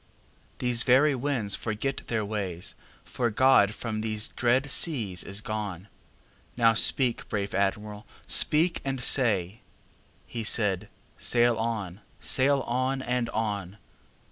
[0.57, 2.59] These very winds forget their way,
[3.05, 5.89] For God from these dread seas is gone.
[6.57, 12.01] Now speak, brave Admiral, speak and say"—He said: "Sail on!
[12.19, 13.03] sail on!
[13.03, 13.77] and on!"